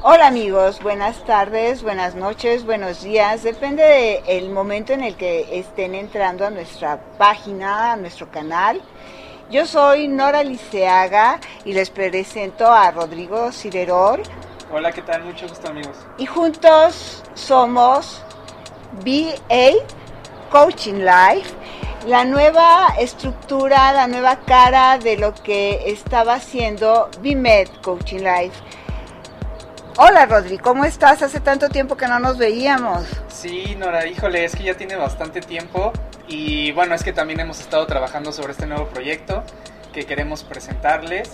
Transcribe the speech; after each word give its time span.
Hola 0.00 0.28
amigos, 0.28 0.80
buenas 0.80 1.24
tardes, 1.24 1.82
buenas 1.82 2.14
noches, 2.14 2.64
buenos 2.64 3.02
días, 3.02 3.42
depende 3.42 4.22
del 4.28 4.48
momento 4.48 4.92
en 4.92 5.02
el 5.02 5.16
que 5.16 5.58
estén 5.58 5.96
entrando 5.96 6.46
a 6.46 6.50
nuestra 6.50 7.00
página, 7.18 7.92
a 7.92 7.96
nuestro 7.96 8.30
canal. 8.30 8.80
Yo 9.50 9.66
soy 9.66 10.06
Nora 10.06 10.44
Liceaga 10.44 11.40
y 11.64 11.72
les 11.72 11.90
presento 11.90 12.70
a 12.70 12.92
Rodrigo 12.92 13.50
Ciderol. 13.50 14.22
Hola, 14.72 14.92
¿qué 14.92 15.02
tal? 15.02 15.24
Mucho 15.24 15.48
gusto 15.48 15.68
amigos. 15.68 15.96
Y 16.16 16.26
juntos 16.26 17.24
somos 17.34 18.22
BA 19.04 19.72
Coaching 20.48 21.00
Life, 21.00 21.52
la 22.06 22.24
nueva 22.24 22.94
estructura, 23.00 23.92
la 23.92 24.06
nueva 24.06 24.36
cara 24.46 24.96
de 24.98 25.16
lo 25.16 25.34
que 25.34 25.90
estaba 25.90 26.34
haciendo 26.34 27.10
BMED 27.20 27.66
Coaching 27.82 28.20
Life. 28.20 28.62
Hola 30.00 30.26
Rodri, 30.26 30.58
¿cómo 30.58 30.84
estás? 30.84 31.22
Hace 31.22 31.40
tanto 31.40 31.70
tiempo 31.70 31.96
que 31.96 32.06
no 32.06 32.20
nos 32.20 32.38
veíamos. 32.38 33.02
Sí, 33.26 33.74
Nora, 33.76 34.06
híjole, 34.06 34.44
es 34.44 34.54
que 34.54 34.62
ya 34.62 34.74
tiene 34.74 34.94
bastante 34.94 35.40
tiempo 35.40 35.92
y 36.28 36.70
bueno, 36.70 36.94
es 36.94 37.02
que 37.02 37.12
también 37.12 37.40
hemos 37.40 37.58
estado 37.58 37.84
trabajando 37.88 38.30
sobre 38.30 38.52
este 38.52 38.66
nuevo 38.66 38.86
proyecto 38.86 39.42
que 39.92 40.06
queremos 40.06 40.44
presentarles. 40.44 41.32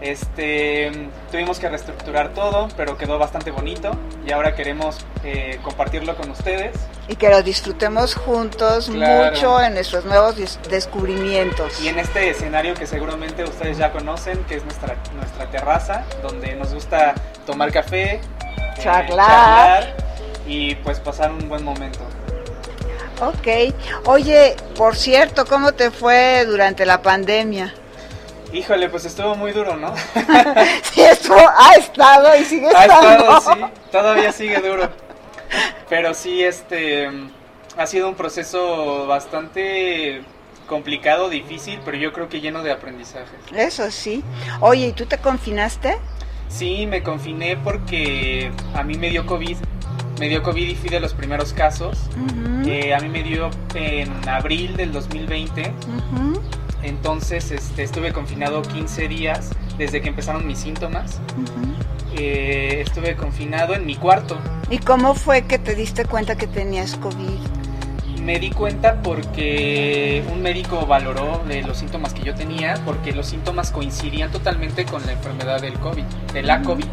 Este, 0.00 0.90
tuvimos 1.30 1.58
que 1.58 1.68
reestructurar 1.68 2.32
todo, 2.32 2.68
pero 2.78 2.96
quedó 2.96 3.18
bastante 3.18 3.50
bonito 3.50 3.90
y 4.26 4.32
ahora 4.32 4.54
queremos 4.54 5.04
eh, 5.22 5.60
compartirlo 5.62 6.16
con 6.16 6.30
ustedes. 6.30 6.78
Y 7.08 7.16
que 7.16 7.28
lo 7.28 7.42
disfrutemos 7.42 8.14
juntos 8.14 8.88
mucho 8.88 9.60
en 9.60 9.74
nuestros 9.74 10.06
nuevos 10.06 10.36
descubrimientos. 10.70 11.78
Y 11.82 11.88
en 11.88 11.98
este 11.98 12.30
escenario 12.30 12.72
que 12.72 12.86
seguramente 12.86 13.44
ustedes 13.44 13.76
ya 13.76 13.92
conocen, 13.92 14.42
que 14.44 14.54
es 14.54 14.64
nuestra, 14.64 14.96
nuestra 15.14 15.50
terraza, 15.50 16.06
donde 16.22 16.56
nos 16.56 16.72
gusta 16.72 17.14
tomar 17.48 17.72
café, 17.72 18.16
eh, 18.16 18.20
charlar. 18.78 19.96
y 20.46 20.74
pues 20.74 21.00
pasar 21.00 21.32
un 21.32 21.48
buen 21.48 21.64
momento. 21.64 22.00
Ok. 23.22 23.74
Oye, 24.04 24.54
por 24.76 24.94
cierto, 24.94 25.46
¿cómo 25.46 25.72
te 25.72 25.90
fue 25.90 26.44
durante 26.44 26.84
la 26.84 27.00
pandemia? 27.00 27.74
Híjole, 28.52 28.90
pues 28.90 29.06
estuvo 29.06 29.34
muy 29.34 29.52
duro, 29.52 29.78
¿no? 29.78 29.94
sí, 30.92 31.00
estuvo, 31.00 31.38
ha 31.38 31.74
estado 31.76 32.36
y 32.36 32.44
sigue 32.44 32.68
ha 32.76 32.84
estado. 32.84 33.40
sí, 33.40 33.64
todavía 33.90 34.30
sigue 34.30 34.60
duro. 34.60 34.90
Pero 35.88 36.12
sí, 36.12 36.44
este, 36.44 37.08
ha 37.78 37.86
sido 37.86 38.10
un 38.10 38.14
proceso 38.14 39.06
bastante 39.06 40.22
complicado, 40.66 41.30
difícil, 41.30 41.80
pero 41.82 41.96
yo 41.96 42.12
creo 42.12 42.28
que 42.28 42.42
lleno 42.42 42.62
de 42.62 42.72
aprendizajes. 42.72 43.40
Eso 43.56 43.90
sí. 43.90 44.22
Oye, 44.60 44.88
¿y 44.88 44.92
tú 44.92 45.06
te 45.06 45.16
confinaste? 45.16 45.98
Sí, 46.48 46.86
me 46.86 47.02
confiné 47.02 47.56
porque 47.56 48.50
a 48.74 48.82
mí 48.82 48.96
me 48.96 49.10
dio 49.10 49.26
COVID. 49.26 49.56
Me 50.18 50.28
dio 50.28 50.42
COVID 50.42 50.68
y 50.68 50.74
fui 50.74 50.88
de 50.88 51.00
los 51.00 51.14
primeros 51.14 51.52
casos. 51.52 51.98
Eh, 52.66 52.92
a 52.92 53.00
mí 53.00 53.08
me 53.08 53.22
dio 53.22 53.50
en 53.74 54.10
abril 54.28 54.76
del 54.76 54.92
2020. 54.92 55.72
Entonces 56.82 57.50
este, 57.50 57.82
estuve 57.82 58.12
confinado 58.12 58.62
15 58.62 59.08
días 59.08 59.50
desde 59.76 60.00
que 60.00 60.08
empezaron 60.08 60.46
mis 60.46 60.58
síntomas. 60.58 61.20
Eh, 62.16 62.82
estuve 62.84 63.14
confinado 63.14 63.74
en 63.74 63.86
mi 63.86 63.94
cuarto. 63.94 64.38
¿Y 64.70 64.78
cómo 64.78 65.14
fue 65.14 65.42
que 65.42 65.58
te 65.58 65.74
diste 65.74 66.04
cuenta 66.04 66.36
que 66.36 66.46
tenías 66.46 66.96
COVID? 66.96 67.57
Me 68.28 68.38
di 68.38 68.50
cuenta 68.50 69.00
porque 69.02 70.22
un 70.30 70.42
médico 70.42 70.84
valoró 70.84 71.42
los 71.66 71.78
síntomas 71.78 72.12
que 72.12 72.24
yo 72.24 72.34
tenía, 72.34 72.74
porque 72.84 73.12
los 73.12 73.26
síntomas 73.26 73.70
coincidían 73.70 74.30
totalmente 74.30 74.84
con 74.84 75.06
la 75.06 75.12
enfermedad 75.12 75.62
del 75.62 75.72
COVID, 75.78 76.04
de 76.34 76.42
la 76.42 76.60
COVID. 76.60 76.84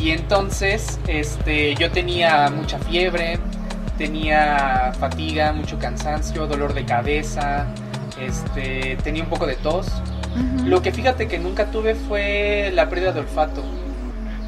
y 0.00 0.08
entonces 0.08 0.98
este, 1.06 1.74
yo 1.74 1.90
tenía 1.90 2.48
mucha 2.48 2.78
fiebre, 2.78 3.38
tenía 3.98 4.94
fatiga, 4.98 5.52
mucho 5.52 5.78
cansancio, 5.78 6.46
dolor 6.46 6.72
de 6.72 6.86
cabeza, 6.86 7.66
este, 8.18 8.96
tenía 9.04 9.22
un 9.22 9.28
poco 9.28 9.46
de 9.46 9.56
tos. 9.56 9.86
Lo 10.64 10.80
que 10.80 10.92
fíjate 10.92 11.28
que 11.28 11.38
nunca 11.38 11.66
tuve 11.66 11.94
fue 11.94 12.70
la 12.72 12.88
pérdida 12.88 13.12
de 13.12 13.20
olfato. 13.20 13.62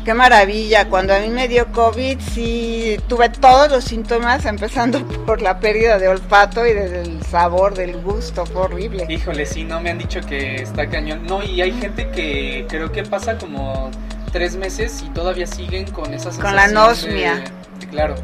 Qué 0.05 0.13
maravilla, 0.13 0.89
cuando 0.91 1.15
a 1.15 1.19
mí 1.21 1.29
me 1.29 1.49
dio 1.49 1.73
COVID 1.73 2.21
sí 2.21 2.99
tuve 3.09 3.31
todos 3.31 3.71
los 3.71 3.85
síntomas, 3.85 4.45
empezando 4.45 5.03
por 5.27 5.41
la 5.41 5.61
pérdida 5.61 5.99
de 5.99 6.09
olfato 6.09 6.67
y 6.67 6.75
del 6.75 7.23
sabor, 7.25 7.75
del 7.75 8.03
gusto, 8.03 8.45
fue 8.45 8.63
horrible. 8.63 9.07
Híjole, 9.09 9.47
sí, 9.47 9.65
no 9.65 9.81
me 9.81 9.91
han 9.91 9.99
dicho 9.99 10.21
que 10.21 10.57
está 10.57 10.89
cañón. 10.89 11.25
No, 11.27 11.43
y 11.43 11.63
hay 11.63 11.73
gente 11.73 12.11
que 12.11 12.67
creo 12.69 12.93
que 12.93 13.03
pasa 13.03 13.39
como 13.39 13.91
tres 14.31 14.57
meses 14.57 15.03
y 15.07 15.09
todavía 15.11 15.47
siguen 15.47 15.91
con 15.91 16.13
esas 16.13 16.39
Con 16.39 16.55
la 16.55 16.65
anosmia. 16.65 17.43
claro 17.91 18.17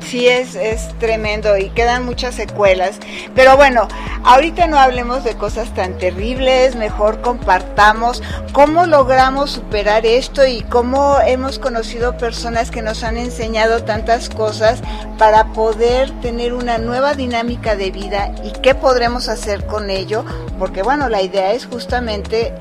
sí 0.00 0.28
es, 0.28 0.54
es 0.54 0.88
tremendo 0.98 1.56
y 1.56 1.70
quedan 1.70 2.04
muchas 2.04 2.34
secuelas. 2.34 2.98
Pero 3.34 3.56
bueno, 3.56 3.88
ahorita 4.24 4.66
no 4.66 4.78
hablemos 4.78 5.24
de 5.24 5.34
cosas 5.34 5.72
tan 5.74 5.98
terribles, 5.98 6.76
mejor 6.76 7.20
compartamos 7.20 8.22
cómo 8.52 8.86
logramos 8.86 9.52
superar 9.52 10.06
esto 10.06 10.46
y 10.46 10.62
cómo 10.62 11.18
hemos 11.26 11.58
conocido 11.58 12.16
personas 12.16 12.70
que 12.70 12.82
nos 12.82 13.02
han 13.02 13.16
enseñado 13.16 13.84
tantas 13.84 14.28
cosas 14.28 14.80
para 15.18 15.52
poder 15.52 16.10
tener 16.20 16.52
una 16.52 16.78
nueva 16.78 17.14
dinámica 17.14 17.76
de 17.76 17.90
vida 17.90 18.32
y 18.44 18.52
qué 18.60 18.74
podremos 18.74 19.28
hacer 19.28 19.66
con 19.66 19.90
ello, 19.90 20.24
porque 20.58 20.82
bueno, 20.82 21.08
la 21.08 21.22
idea 21.22 21.52
es 21.52 21.66
justamente 21.66 22.52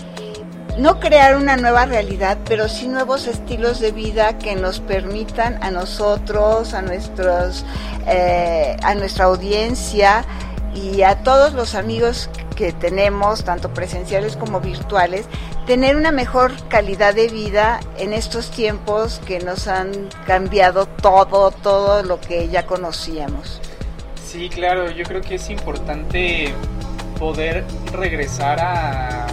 no 0.78 1.00
crear 1.00 1.38
una 1.38 1.58
nueva 1.58 1.86
realidad, 1.86 2.38
pero 2.46 2.68
sí 2.68 2.88
nuevos 2.88 3.28
estilos 3.28 3.80
de 3.80 3.92
vida 3.92 4.38
que 4.38 4.56
nos 4.56 4.80
permitan 4.80 5.62
a 5.64 5.72
nosotros, 5.72 6.74
a 6.74 6.82
nuestros, 6.82 7.66
eh, 8.08 8.76
a 8.84 8.96
nuestra 8.96 9.26
audiencia 9.26 10.26
y 10.74 11.04
a 11.04 11.24
todos 11.24 11.54
los 11.54 11.76
amigos 11.76 12.30
que 12.56 12.74
tenemos, 12.74 13.44
tanto 13.44 13.74
presenciales 13.74 14.36
como 14.36 14.60
virtuales, 14.60 15.26
tener 15.66 15.96
una 15.96 16.12
mejor 16.12 16.52
calidad 16.68 17.14
de 17.14 17.28
vida 17.28 17.80
en 17.98 18.14
estos 18.14 18.52
tiempos 18.52 19.22
que 19.26 19.40
nos 19.40 19.68
han 19.68 20.10
cambiado 20.26 20.86
todo, 20.86 21.52
todo 21.52 22.04
lo 22.04 22.20
que 22.20 22.50
ya 22.50 22.66
conocíamos. 22.66 23.62
Sí, 24.26 24.50
claro, 24.50 24.92
yo 24.92 25.06
creo 25.06 25.22
que 25.22 25.36
es 25.36 25.50
importante 25.50 26.54
poder 27.18 27.64
regresar 27.94 28.60
a 28.60 29.28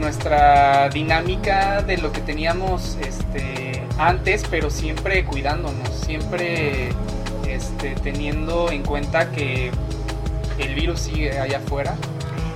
nuestra 0.00 0.88
dinámica 0.88 1.82
de 1.82 1.98
lo 1.98 2.12
que 2.12 2.20
teníamos 2.20 2.96
este, 3.00 3.82
antes, 3.98 4.44
pero 4.50 4.70
siempre 4.70 5.24
cuidándonos, 5.24 5.88
siempre 5.90 6.90
este, 7.48 7.94
teniendo 8.02 8.70
en 8.70 8.82
cuenta 8.82 9.30
que 9.30 9.70
el 10.58 10.74
virus 10.74 11.00
sigue 11.00 11.38
allá 11.38 11.58
afuera. 11.58 11.94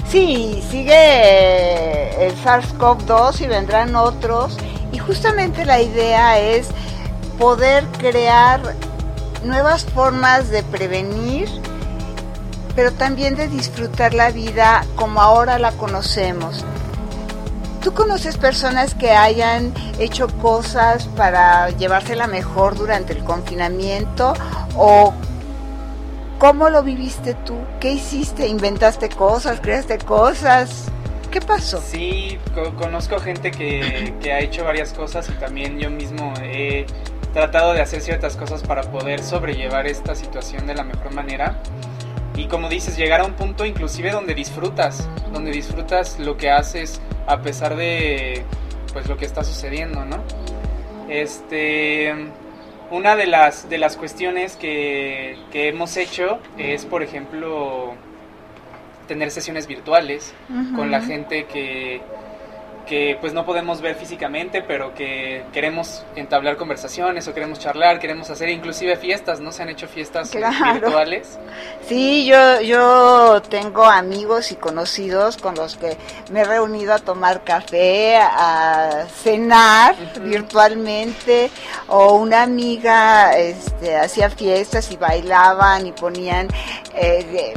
Sí, 0.09 0.63
sigue 0.69 2.27
el 2.27 2.35
SARS-CoV-2 2.37 3.43
y 3.43 3.47
vendrán 3.47 3.95
otros. 3.95 4.57
Y 4.93 4.99
justamente 4.99 5.65
la 5.65 5.81
idea 5.81 6.39
es 6.41 6.69
poder 7.39 7.85
crear 7.99 8.61
nuevas 9.45 9.85
formas 9.85 10.51
de 10.51 10.63
prevenir, 10.65 11.49
pero 12.75 12.93
también 12.93 13.37
de 13.37 13.49
disfrutar 13.49 14.13
la 14.13 14.31
vida 14.31 14.85
como 14.97 15.23
ahora 15.23 15.59
la 15.59 15.73
conocemos. 15.73 16.65
¿Tú 17.83 17.95
conoces 17.95 18.37
personas 18.37 18.95
que 18.95 19.13
hayan 19.13 19.73
hecho 19.99 20.29
cosas 20.39 21.07
para 21.17 21.71
llevársela 21.71 22.27
mejor 22.27 22.77
durante 22.77 23.15
el 23.15 23.25
confinamiento? 23.25 24.35
¿O 24.77 25.15
cómo 26.39 26.69
lo 26.69 26.83
viviste 26.83 27.33
tú? 27.33 27.57
¿Qué 27.81 27.93
hiciste? 27.93 28.47
¿Inventaste 28.47 29.09
cosas? 29.09 29.61
¿Creaste 29.61 29.97
cosas? 29.97 30.89
¿Qué 31.31 31.41
pasó? 31.41 31.81
Sí, 31.81 32.39
conozco 32.79 33.19
gente 33.19 33.51
que, 33.51 34.15
que 34.21 34.33
ha 34.33 34.41
hecho 34.41 34.63
varias 34.65 34.93
cosas 34.93 35.27
y 35.31 35.33
también 35.41 35.79
yo 35.79 35.89
mismo 35.89 36.35
he 36.43 36.85
tratado 37.33 37.73
de 37.73 37.81
hacer 37.81 38.03
ciertas 38.03 38.37
cosas 38.37 38.63
para 38.63 38.83
poder 38.83 39.23
sobrellevar 39.23 39.87
esta 39.87 40.15
situación 40.15 40.67
de 40.67 40.75
la 40.75 40.83
mejor 40.83 41.15
manera 41.15 41.57
y 42.41 42.47
como 42.47 42.71
dices, 42.71 42.97
llegar 42.97 43.21
a 43.21 43.27
un 43.27 43.35
punto 43.35 43.67
inclusive 43.67 44.11
donde 44.11 44.35
disfrutas, 44.35 45.07
donde 45.31 45.51
disfrutas 45.51 46.19
lo 46.19 46.39
que 46.39 46.51
haces 46.51 47.03
a 47.27 47.43
pesar 47.43 47.77
de 47.77 48.45
pues 48.95 49.07
lo 49.09 49.19
que 49.19 49.27
está 49.27 49.45
sucediendo, 49.45 50.07
¿no? 50.07 50.25
Este 51.11 52.15
una 52.91 53.15
de 53.15 53.27
las 53.27 53.69
de 53.69 53.77
las 53.77 53.97
cuestiones 53.97 54.57
que, 54.57 55.37
que 55.53 55.69
hemos 55.69 55.99
hecho 55.99 56.39
es 56.57 56.87
por 56.87 57.03
ejemplo 57.03 57.93
tener 59.07 59.31
sesiones 59.31 59.67
virtuales 59.67 60.33
con 60.75 60.91
la 60.91 61.03
gente 61.03 61.45
que 61.45 62.01
que 62.87 63.17
pues 63.21 63.33
no 63.33 63.45
podemos 63.45 63.81
ver 63.81 63.95
físicamente, 63.95 64.63
pero 64.63 64.95
que 64.95 65.45
queremos 65.53 66.05
entablar 66.17 66.57
conversaciones 66.57 67.27
o 67.29 67.35
queremos 67.35 67.59
charlar, 67.59 67.99
queremos 67.99 68.31
hacer 68.31 68.49
inclusive 68.49 68.97
fiestas, 68.97 69.41
¿no? 69.41 69.53
Se 69.53 69.63
han 69.63 69.69
hecho 69.69 69.87
fiestas 69.87 70.35
eh, 70.35 70.43
virtuales. 70.73 71.39
Sí, 71.87 72.27
yo, 72.27 72.61
yo 72.61 73.43
tengo 73.49 73.85
amigos 73.85 74.53
y 74.53 74.57
conocidos 74.57 75.37
con 75.37 75.55
los 75.55 75.77
que 75.77 75.97
me 76.31 76.41
he 76.41 76.45
reunido 76.45 76.95
a 76.95 76.99
tomar 76.99 77.45
café, 77.45 78.17
a 78.17 79.07
cenar 79.23 79.95
virtualmente, 80.23 81.51
o 81.89 82.15
una 82.15 82.43
amiga 82.43 83.39
este, 83.39 83.97
hacía 83.97 84.31
fiestas 84.31 84.91
y 84.91 84.97
bailaban 84.97 85.87
y 85.87 85.93
ponían... 85.93 86.49
Eh, 86.95 87.55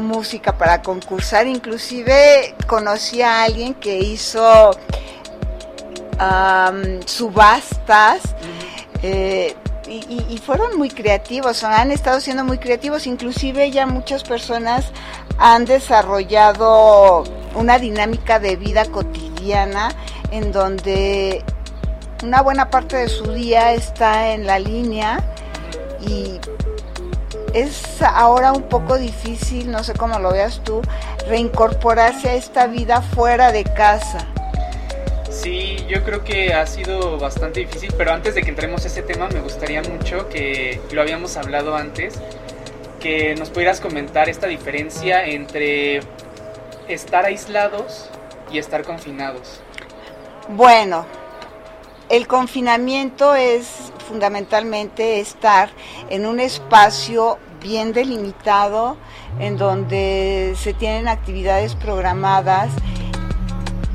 música 0.00 0.56
para 0.56 0.82
concursar, 0.82 1.46
inclusive 1.46 2.54
conocí 2.66 3.22
a 3.22 3.42
alguien 3.42 3.74
que 3.74 3.98
hizo 3.98 4.70
subastas 7.06 8.22
eh, 9.02 9.54
y, 9.86 10.38
fueron 10.38 10.78
muy 10.78 10.88
creativos, 10.88 11.62
han 11.64 11.90
estado 11.90 12.20
siendo 12.20 12.44
muy 12.44 12.58
creativos, 12.58 13.06
inclusive 13.06 13.70
ya 13.70 13.86
muchas 13.86 14.24
personas 14.24 14.92
han 15.38 15.64
desarrollado 15.64 17.24
una 17.54 17.78
dinámica 17.78 18.38
de 18.38 18.56
vida 18.56 18.86
cotidiana 18.86 19.90
en 20.30 20.52
donde 20.52 21.44
una 22.22 22.42
buena 22.42 22.70
parte 22.70 22.96
de 22.96 23.08
su 23.08 23.32
día 23.32 23.72
está 23.72 24.32
en 24.32 24.46
la 24.46 24.58
línea 24.58 25.22
y 26.00 26.40
es 27.54 28.02
ahora 28.02 28.52
un 28.52 28.64
poco 28.64 28.98
difícil, 28.98 29.70
no 29.70 29.82
sé 29.84 29.94
cómo 29.94 30.18
lo 30.18 30.32
veas 30.32 30.60
tú, 30.64 30.82
reincorporarse 31.28 32.28
a 32.28 32.34
esta 32.34 32.66
vida 32.66 33.00
fuera 33.00 33.52
de 33.52 33.64
casa. 33.64 34.26
Sí, 35.30 35.76
yo 35.88 36.04
creo 36.04 36.24
que 36.24 36.52
ha 36.52 36.66
sido 36.66 37.18
bastante 37.18 37.60
difícil, 37.60 37.92
pero 37.96 38.12
antes 38.12 38.34
de 38.34 38.42
que 38.42 38.50
entremos 38.50 38.84
a 38.84 38.88
ese 38.88 39.02
tema 39.02 39.28
me 39.28 39.40
gustaría 39.40 39.82
mucho 39.82 40.28
que 40.28 40.80
lo 40.92 41.00
habíamos 41.00 41.36
hablado 41.36 41.76
antes, 41.76 42.14
que 43.00 43.34
nos 43.34 43.50
pudieras 43.50 43.80
comentar 43.80 44.28
esta 44.28 44.46
diferencia 44.46 45.26
entre 45.26 46.00
estar 46.88 47.24
aislados 47.24 48.10
y 48.50 48.58
estar 48.58 48.82
confinados. 48.84 49.60
Bueno, 50.48 51.06
el 52.08 52.26
confinamiento 52.26 53.34
es 53.34 53.92
fundamentalmente 54.08 55.20
estar 55.20 55.70
en 56.10 56.26
un 56.26 56.40
espacio 56.40 57.38
bien 57.62 57.92
delimitado, 57.92 58.96
en 59.40 59.56
donde 59.56 60.54
se 60.58 60.74
tienen 60.74 61.08
actividades 61.08 61.74
programadas, 61.74 62.70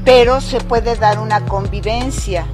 pero 0.03 0.41
se 0.41 0.59
puede 0.59 0.95
dar 0.95 1.19
una 1.19 1.45
convivencia. 1.45 2.47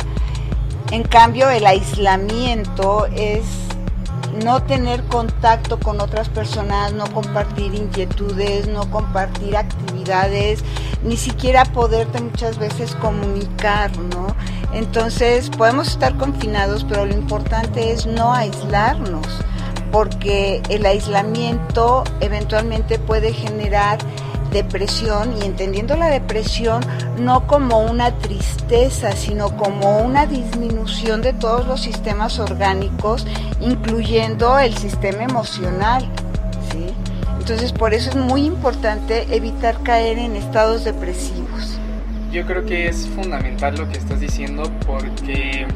En 0.91 1.03
cambio, 1.03 1.49
el 1.49 1.65
aislamiento 1.65 3.07
es 3.15 3.45
no 4.43 4.63
tener 4.63 5.03
contacto 5.03 5.79
con 5.79 6.01
otras 6.01 6.29
personas, 6.29 6.93
no 6.93 7.05
compartir 7.07 7.73
inquietudes, 7.73 8.67
no 8.67 8.89
compartir 8.89 9.55
actividades, 9.55 10.63
ni 11.03 11.17
siquiera 11.17 11.65
poderte 11.65 12.21
muchas 12.21 12.57
veces 12.57 12.95
comunicar, 12.95 13.95
¿no? 13.97 14.27
Entonces 14.73 15.49
podemos 15.49 15.87
estar 15.87 16.17
confinados, 16.17 16.83
pero 16.83 17.05
lo 17.05 17.13
importante 17.13 17.91
es 17.91 18.05
no 18.05 18.33
aislarnos, 18.33 19.27
porque 19.91 20.61
el 20.69 20.85
aislamiento 20.85 22.03
eventualmente 22.19 22.99
puede 22.99 23.31
generar 23.31 23.99
depresión 24.55 25.35
y 25.37 25.45
entendiendo 25.45 25.95
la 25.97 26.07
depresión 26.07 26.81
no 27.19 27.45
como 27.45 27.81
una 27.81 28.17
tristeza, 28.17 29.11
sino 29.11 29.55
como 29.57 29.99
una 29.99 30.25
disminución 30.25 31.21
de 31.21 31.33
todos 31.33 31.67
los 31.67 31.81
sistemas 31.81 32.39
orgánicos, 32.39 33.27
incluyendo 33.59 34.57
el 34.57 34.75
sistema 34.77 35.23
emocional. 35.23 36.03
¿sí? 36.71 36.87
Entonces 37.37 37.71
por 37.73 37.93
eso 37.93 38.09
es 38.09 38.15
muy 38.15 38.45
importante 38.45 39.27
evitar 39.35 39.83
caer 39.83 40.17
en 40.17 40.35
estados 40.35 40.85
depresivos. 40.85 41.77
Yo 42.31 42.45
creo 42.45 42.65
que 42.65 42.87
es 42.87 43.07
fundamental 43.09 43.75
lo 43.77 43.87
que 43.89 43.97
estás 43.97 44.19
diciendo 44.19 44.63
porque 44.85 45.67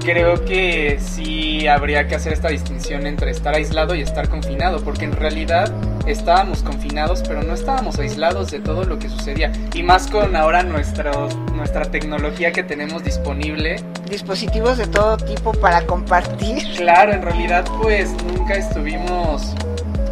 creo 0.00 0.44
que 0.44 0.98
sí 1.00 1.68
habría 1.68 2.08
que 2.08 2.14
hacer 2.14 2.32
esta 2.32 2.48
distinción 2.48 3.06
entre 3.06 3.30
estar 3.30 3.54
aislado 3.54 3.94
y 3.94 4.00
estar 4.00 4.28
confinado, 4.28 4.82
porque 4.82 5.04
en 5.04 5.12
realidad 5.12 5.72
estábamos 6.06 6.62
confinados, 6.62 7.22
pero 7.26 7.42
no 7.42 7.54
estábamos 7.54 7.98
aislados 7.98 8.50
de 8.50 8.60
todo 8.60 8.84
lo 8.84 8.98
que 8.98 9.08
sucedía. 9.08 9.52
Y 9.74 9.82
más 9.82 10.08
con 10.08 10.34
ahora 10.34 10.62
nuestro, 10.62 11.28
nuestra 11.54 11.84
tecnología 11.84 12.52
que 12.52 12.62
tenemos 12.62 13.04
disponible. 13.04 13.76
Dispositivos 14.08 14.78
de 14.78 14.86
todo 14.86 15.16
tipo 15.18 15.52
para 15.52 15.82
compartir. 15.82 16.64
Claro, 16.76 17.12
en 17.12 17.22
realidad 17.22 17.64
pues 17.82 18.10
nunca 18.34 18.54
estuvimos 18.54 19.54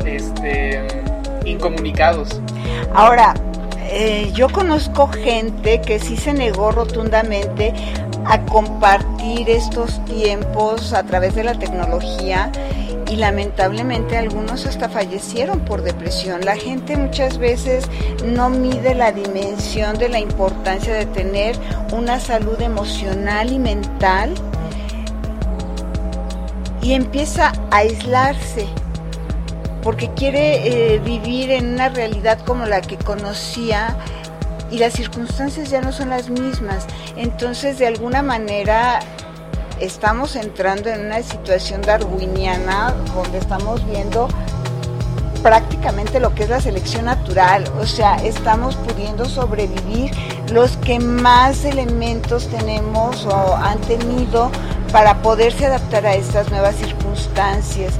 este, 0.05 0.87
incomunicados. 1.45 2.41
Ahora, 2.95 3.35
eh, 3.91 4.31
yo 4.35 4.49
conozco 4.51 5.09
gente 5.09 5.81
que 5.81 5.99
sí 5.99 6.17
se 6.17 6.35
negó 6.35 6.73
rotundamente 6.73 7.73
a 8.29 8.45
compartir 8.45 9.49
estos 9.49 10.05
tiempos 10.05 10.93
a 10.93 11.03
través 11.03 11.35
de 11.35 11.45
la 11.45 11.55
tecnología 11.55 12.53
y 13.11 13.17
lamentablemente 13.17 14.19
algunos 14.19 14.67
hasta 14.67 14.89
fallecieron 14.89 15.61
por 15.61 15.83
depresión. 15.83 16.45
La 16.45 16.57
gente 16.57 16.97
muchas 16.97 17.39
veces 17.39 17.85
no 18.25 18.51
mide 18.51 18.95
la 18.95 19.13
dimensión 19.13 19.97
de 19.97 20.11
la 20.11 20.19
importancia 20.19 20.93
de 20.93 21.07
tener 21.07 21.57
una 21.93 22.21
salud 22.21 22.61
emocional 22.61 23.51
y 23.51 23.59
mental 23.59 24.35
y 26.83 26.93
empieza 26.93 27.53
a 27.71 27.77
aislarse 27.79 28.67
porque 29.83 30.11
quiere 30.11 30.95
eh, 30.95 30.99
vivir 30.99 31.51
en 31.51 31.73
una 31.75 31.89
realidad 31.89 32.39
como 32.45 32.67
la 32.67 32.83
que 32.83 32.99
conocía 32.99 33.97
y 34.71 34.79
las 34.79 34.93
circunstancias 34.93 35.71
ya 35.71 35.81
no 35.81 35.93
son 35.93 36.11
las 36.11 36.29
mismas. 36.29 36.87
Entonces, 37.17 37.79
de 37.79 37.87
alguna 37.87 38.23
manera, 38.23 39.01
estamos 39.81 40.37
entrando 40.37 40.91
en 40.91 41.07
una 41.07 41.23
situación 41.23 41.83
darwiniana 41.83 42.95
donde 43.15 43.39
estamos 43.39 43.85
viendo 43.87 44.29
prácticamente 45.43 46.19
lo 46.21 46.35
que 46.35 46.43
es 46.43 46.49
la 46.49 46.61
selección 46.61 47.05
natural, 47.05 47.65
o 47.81 47.87
sea, 47.87 48.17
estamos 48.17 48.75
pudiendo 48.77 49.25
sobrevivir 49.25 50.11
los 50.53 50.77
que 50.79 50.99
más 50.99 51.65
elementos 51.65 52.49
tenemos 52.49 53.25
o 53.25 53.55
han 53.57 53.79
tenido 53.83 54.51
para 54.93 55.23
poderse 55.23 55.67
adaptar 55.67 56.07
a 56.07 56.15
estas 56.15 56.51
nuevas 56.51 56.75
circunstancias. 56.77 57.95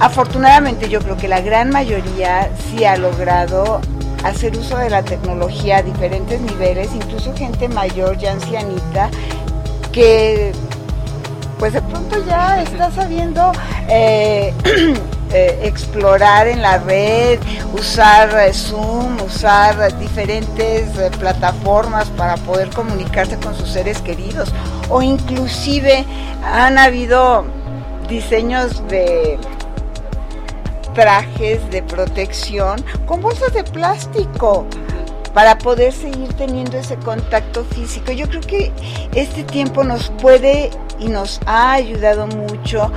Afortunadamente 0.00 0.88
yo 0.88 1.00
creo 1.00 1.16
que 1.16 1.28
la 1.28 1.40
gran 1.40 1.70
mayoría 1.70 2.50
sí 2.70 2.84
ha 2.84 2.96
logrado 2.96 3.80
hacer 4.28 4.56
uso 4.56 4.76
de 4.76 4.90
la 4.90 5.02
tecnología 5.02 5.78
a 5.78 5.82
diferentes 5.82 6.40
niveles, 6.40 6.88
incluso 6.94 7.34
gente 7.34 7.68
mayor, 7.68 8.18
ya 8.18 8.32
ancianita, 8.32 9.10
que 9.92 10.52
pues 11.58 11.72
de 11.72 11.82
pronto 11.82 12.16
ya 12.26 12.62
está 12.62 12.90
sabiendo 12.90 13.52
eh, 13.88 14.52
eh, 15.32 15.60
explorar 15.62 16.46
en 16.46 16.60
la 16.60 16.78
red, 16.78 17.38
usar 17.72 18.38
eh, 18.38 18.52
Zoom, 18.52 19.20
usar 19.22 19.96
diferentes 19.98 20.88
plataformas 21.18 22.08
para 22.10 22.36
poder 22.36 22.68
comunicarse 22.70 23.36
con 23.38 23.54
sus 23.56 23.70
seres 23.70 24.00
queridos. 24.02 24.52
O 24.90 25.02
inclusive 25.02 26.04
han 26.44 26.78
habido 26.78 27.44
diseños 28.08 28.86
de 28.88 29.38
trajes 30.96 31.70
de 31.70 31.82
protección 31.82 32.82
con 33.04 33.20
bolsas 33.20 33.52
de 33.52 33.62
plástico 33.64 34.66
para 35.34 35.58
poder 35.58 35.92
seguir 35.92 36.32
teniendo 36.32 36.78
ese 36.78 36.96
contacto 36.96 37.66
físico. 37.66 38.12
Yo 38.12 38.26
creo 38.26 38.40
que 38.40 38.72
este 39.14 39.44
tiempo 39.44 39.84
nos 39.84 40.08
puede 40.22 40.70
y 40.98 41.08
nos 41.08 41.38
ha 41.44 41.74
ayudado 41.74 42.26
mucho 42.26 42.90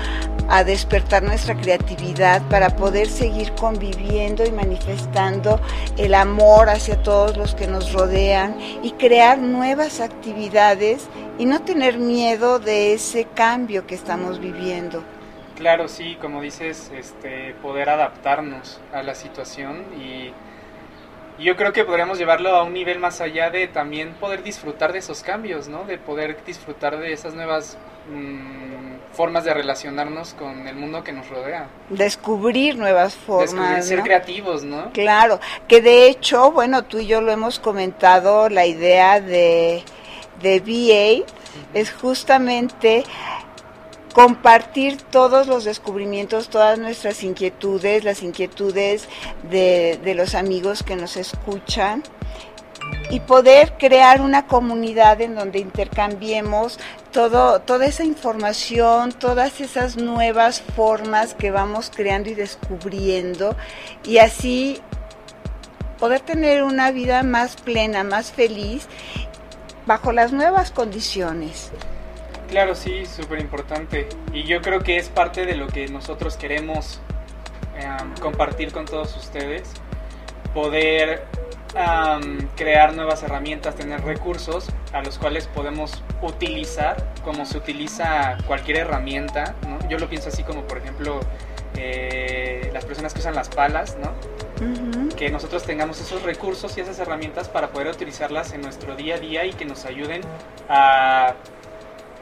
a 0.47 0.63
despertar 0.63 1.23
nuestra 1.23 1.55
creatividad 1.55 2.41
para 2.43 2.69
poder 2.69 3.09
seguir 3.09 3.51
conviviendo 3.55 4.45
y 4.45 4.51
manifestando 4.51 5.59
el 5.97 6.15
amor 6.15 6.69
hacia 6.69 7.03
todos 7.03 7.35
los 7.35 7.53
que 7.53 7.67
nos 7.67 7.91
rodean 7.91 8.55
y 8.81 8.91
crear 8.91 9.39
nuevas 9.39 9.99
actividades 9.99 11.09
y 11.37 11.43
no 11.43 11.61
tener 11.63 11.99
miedo 11.99 12.59
de 12.59 12.93
ese 12.93 13.25
cambio 13.25 13.85
que 13.85 13.95
estamos 13.95 14.39
viviendo. 14.39 15.03
Claro, 15.59 15.89
sí, 15.89 16.17
como 16.21 16.41
dices, 16.41 16.89
este, 16.95 17.53
poder 17.61 17.89
adaptarnos 17.89 18.79
a 18.93 19.03
la 19.03 19.13
situación 19.13 19.83
y, 19.99 20.31
yo 21.39 21.55
creo 21.55 21.71
que 21.71 21.85
podríamos 21.85 22.17
llevarlo 22.17 22.49
a 22.49 22.63
un 22.63 22.73
nivel 22.73 22.99
más 22.99 23.21
allá 23.21 23.49
de 23.49 23.69
también 23.69 24.13
poder 24.15 24.43
disfrutar 24.43 24.91
de 24.91 24.99
esos 24.99 25.23
cambios, 25.23 25.69
¿no? 25.69 25.85
De 25.85 25.97
poder 25.97 26.37
disfrutar 26.45 26.99
de 26.99 27.13
esas 27.13 27.33
nuevas 27.33 27.77
mm, 28.11 29.15
formas 29.15 29.45
de 29.45 29.53
relacionarnos 29.53 30.33
con 30.33 30.67
el 30.67 30.75
mundo 30.75 31.01
que 31.01 31.13
nos 31.13 31.29
rodea. 31.29 31.67
Descubrir 31.89 32.77
nuevas 32.77 33.15
formas. 33.15 33.51
Descubrir, 33.51 33.83
ser 33.83 34.01
creativos, 34.01 34.63
¿no? 34.65 34.91
Claro, 34.91 35.39
que 35.67 35.81
de 35.81 36.07
hecho, 36.07 36.51
bueno, 36.51 36.83
tú 36.83 36.99
y 36.99 37.07
yo 37.07 37.21
lo 37.21 37.31
hemos 37.31 37.57
comentado, 37.59 38.49
la 38.49 38.65
idea 38.65 39.21
de, 39.21 39.83
de 40.41 40.59
VA 40.59 41.25
es 41.73 41.91
justamente 41.93 43.05
compartir 44.13 45.01
todos 45.01 45.47
los 45.47 45.63
descubrimientos, 45.63 46.49
todas 46.49 46.79
nuestras 46.79 47.23
inquietudes, 47.23 48.03
las 48.03 48.23
inquietudes 48.23 49.07
de, 49.49 49.99
los 50.15 50.35
amigos 50.35 50.83
que 50.83 50.95
nos 50.95 51.15
escuchan 51.17 52.03
y 53.11 53.19
poder 53.19 53.73
crear 53.77 54.21
una 54.21 54.47
comunidad 54.47 55.21
en 55.21 55.35
donde 55.35 55.59
intercambiemos 55.59 56.79
todo, 57.11 57.59
toda 57.61 57.85
esa 57.85 58.03
información, 58.03 59.11
todas 59.11 59.61
esas 59.61 59.97
nuevas 59.97 60.61
formas 60.75 61.33
que 61.33 61.51
vamos 61.51 61.91
creando 61.93 62.29
y 62.29 62.35
descubriendo 62.35 63.55
y 64.03 64.17
así 64.17 64.81
poder 65.99 66.21
tener 66.21 66.63
una 66.63 66.91
vida 66.91 67.23
más 67.23 67.57
plena, 67.57 68.03
más 68.03 68.31
feliz 68.31 68.87
bajo 69.85 70.11
las 70.11 70.31
nuevas 70.31 70.71
condiciones. 70.71 71.71
Claro, 72.49 72.73
sí, 72.73 73.05
súper 73.05 73.39
importante. 73.39 74.09
Y 74.33 74.43
yo 74.43 74.61
creo 74.61 74.81
que 74.81 74.97
es 74.97 75.09
parte 75.09 75.45
de 75.45 75.55
lo 75.55 75.67
que 75.67 75.87
nosotros 75.87 76.35
queremos 76.35 76.99
compartir 78.19 78.71
con 78.71 78.85
todos 78.85 79.15
ustedes. 79.15 79.71
Poder 80.53 81.25
crear 82.55 82.95
nuevas 82.95 83.21
herramientas, 83.21 83.75
tener 83.75 84.01
recursos 84.01 84.69
a 84.91 85.03
los 85.03 85.19
cuales 85.19 85.47
podemos 85.47 86.03
utilizar 86.21 86.97
como 87.23 87.45
se 87.45 87.57
utiliza 87.57 88.37
cualquier 88.47 88.77
herramienta. 88.77 89.55
Yo 89.87 89.99
lo 89.99 90.09
pienso 90.09 90.29
así 90.29 90.43
como 90.43 90.63
por 90.63 90.79
ejemplo 90.79 91.19
eh, 91.75 92.71
las 92.73 92.85
personas 92.85 93.13
que 93.13 93.19
usan 93.19 93.35
las 93.35 93.49
palas, 93.49 93.97
¿no? 94.01 94.13
que 95.15 95.29
nosotros 95.29 95.63
tengamos 95.63 96.01
esos 96.01 96.23
recursos 96.23 96.77
y 96.77 96.81
esas 96.81 96.99
herramientas 96.99 97.47
para 97.47 97.69
poder 97.69 97.87
utilizarlas 97.87 98.53
en 98.53 98.61
nuestro 98.61 98.95
día 98.95 99.15
a 99.15 99.19
día 99.19 99.45
y 99.45 99.53
que 99.53 99.65
nos 99.65 99.85
ayuden 99.85 100.21
a 100.67 101.35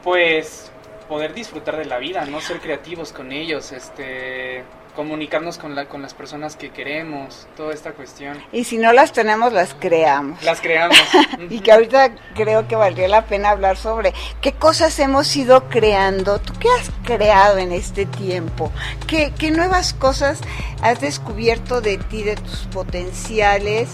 pues 0.02 0.70
poder 1.08 1.34
disfrutar 1.34 1.76
de 1.76 1.86
la 1.86 1.98
vida, 1.98 2.24
no 2.26 2.40
ser 2.40 2.60
creativos 2.60 3.12
con 3.12 3.32
ellos, 3.32 3.72
este 3.72 4.64
comunicarnos 4.98 5.58
con, 5.58 5.76
la, 5.76 5.84
con 5.86 6.02
las 6.02 6.12
personas 6.12 6.56
que 6.56 6.70
queremos, 6.70 7.46
toda 7.56 7.72
esta 7.72 7.92
cuestión. 7.92 8.36
Y 8.50 8.64
si 8.64 8.78
no 8.78 8.92
las 8.92 9.12
tenemos, 9.12 9.52
las 9.52 9.72
creamos. 9.74 10.42
Las 10.42 10.60
creamos. 10.60 10.98
y 11.50 11.60
que 11.60 11.70
ahorita 11.70 12.16
creo 12.34 12.66
que 12.66 12.74
valdría 12.74 13.06
la 13.06 13.24
pena 13.24 13.50
hablar 13.50 13.76
sobre 13.76 14.12
qué 14.40 14.54
cosas 14.54 14.98
hemos 14.98 15.36
ido 15.36 15.68
creando. 15.68 16.40
¿Tú 16.40 16.52
qué 16.58 16.66
has 16.80 16.90
creado 17.04 17.58
en 17.58 17.70
este 17.70 18.06
tiempo? 18.06 18.72
¿Qué, 19.06 19.32
qué 19.38 19.52
nuevas 19.52 19.94
cosas 19.94 20.40
has 20.82 21.00
descubierto 21.00 21.80
de 21.80 21.98
ti, 21.98 22.24
de 22.24 22.34
tus 22.34 22.66
potenciales 22.66 23.90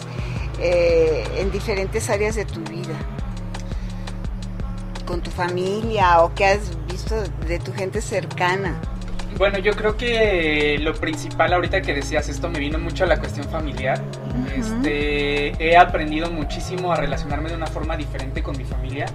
eh, 0.58 1.28
en 1.36 1.52
diferentes 1.52 2.08
áreas 2.08 2.34
de 2.34 2.46
tu 2.46 2.60
vida? 2.60 2.94
¿Con 5.06 5.20
tu 5.20 5.30
familia 5.30 6.22
o 6.22 6.34
qué 6.34 6.46
has 6.46 6.70
visto 6.86 7.14
de 7.46 7.58
tu 7.58 7.72
gente 7.72 8.00
cercana? 8.00 8.80
Bueno, 9.36 9.58
yo 9.58 9.72
creo 9.72 9.96
que 9.96 10.78
lo 10.80 10.94
principal 10.94 11.52
ahorita 11.52 11.82
que 11.82 11.92
decías 11.92 12.28
esto 12.28 12.48
me 12.48 12.60
vino 12.60 12.78
mucho 12.78 13.04
a 13.04 13.06
la 13.08 13.18
cuestión 13.18 13.48
familiar. 13.48 14.00
Este, 14.56 15.50
he 15.62 15.76
aprendido 15.76 16.30
muchísimo 16.30 16.92
a 16.92 16.96
relacionarme 16.96 17.48
de 17.48 17.56
una 17.56 17.66
forma 17.66 17.96
diferente 17.96 18.42
con 18.42 18.56
mi 18.56 18.64
familia, 18.64 19.06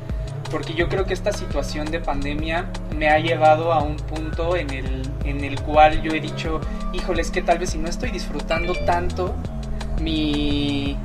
porque 0.52 0.74
yo 0.74 0.90
creo 0.90 1.06
que 1.06 1.14
esta 1.14 1.32
situación 1.32 1.90
de 1.90 2.02
pandemia 2.02 2.70
me 2.98 3.08
ha 3.10 3.18
llevado 3.20 3.72
a 3.72 3.82
un 3.82 3.96
punto 3.96 4.58
en 4.58 4.70
el, 4.72 5.10
en 5.24 5.44
el 5.46 5.62
cual 5.62 6.02
yo 6.02 6.12
he 6.12 6.20
dicho, 6.20 6.60
híjole, 6.92 7.22
es 7.22 7.32
que 7.32 7.42
tal 7.42 7.60
vez 7.60 7.70
si 7.70 7.78
no 7.78 7.88
estoy 7.88 8.12
disfrutando 8.12 8.74
tanto 8.86 9.36
mi, 10.02 10.98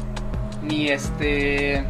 mi 0.61 0.89
este, 0.89 1.85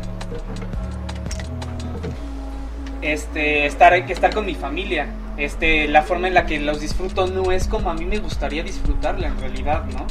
este, 3.04 3.66
estar, 3.66 3.94
estar 3.94 4.34
con 4.34 4.46
mi 4.46 4.54
familia 4.54 5.08
este, 5.36 5.88
la 5.88 6.02
forma 6.02 6.28
en 6.28 6.34
la 6.34 6.46
que 6.46 6.60
los 6.60 6.80
disfruto 6.80 7.26
no 7.26 7.50
es 7.50 7.66
como 7.66 7.90
a 7.90 7.94
mí 7.94 8.04
me 8.04 8.18
gustaría 8.18 8.62
disfrutarla 8.62 9.28
en 9.28 9.38
realidad, 9.40 9.84
¿no? 9.86 10.06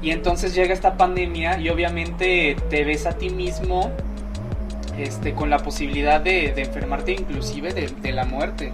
Y 0.00 0.10
entonces 0.10 0.54
llega 0.54 0.72
esta 0.72 0.96
pandemia 0.96 1.58
y 1.58 1.68
obviamente 1.68 2.56
te 2.70 2.84
ves 2.84 3.04
a 3.04 3.12
ti 3.12 3.30
mismo 3.30 3.90
este, 4.96 5.34
con 5.34 5.50
la 5.50 5.58
posibilidad 5.58 6.20
de, 6.20 6.54
enfermarte 6.56 7.12
inclusive 7.12 7.72
de, 7.74 8.12
la 8.12 8.24
muerte. 8.24 8.72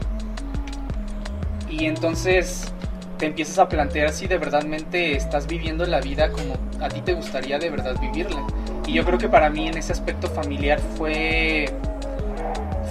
Y 1.68 1.86
entonces 1.86 2.72
te 3.18 3.26
empiezas 3.26 3.58
a 3.58 3.68
plantear 3.68 4.12
si 4.12 4.26
de 4.26 4.38
verdadmente 4.38 5.16
estás 5.16 5.46
viviendo 5.46 5.86
la 5.86 6.00
vida 6.00 6.30
como 6.30 6.54
a 6.80 6.88
ti 6.88 7.00
te 7.00 7.14
gustaría 7.14 7.58
de 7.58 7.70
verdad 7.70 7.98
vivirla. 8.00 8.46
Y 8.86 8.92
yo 8.92 9.04
creo 9.04 9.18
que 9.18 9.28
para 9.28 9.50
mí 9.50 9.66
en 9.66 9.78
ese 9.78 9.92
aspecto 9.92 10.28
familiar 10.28 10.78
fue 10.96 11.66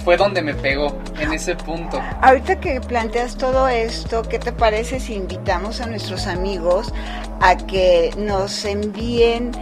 fue 0.04 0.16
donde 0.18 0.42
me 0.42 0.54
pegó, 0.54 0.98
en 1.18 1.32
ese 1.32 1.56
punto. 1.56 2.00
Ahorita 2.20 2.60
que 2.60 2.80
planteas 2.80 3.36
todo 3.36 3.68
esto, 3.68 4.22
¿qué 4.22 4.38
te 4.38 4.52
parece 4.52 5.00
si 5.00 5.14
invitamos 5.14 5.80
a 5.80 5.86
nuestros 5.86 6.26
amigos 6.26 6.92
a 7.40 7.56
que 7.56 8.10
nos 8.18 8.64
envíen 8.66 9.52